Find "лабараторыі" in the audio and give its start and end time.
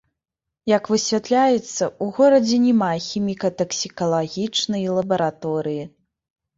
5.01-5.83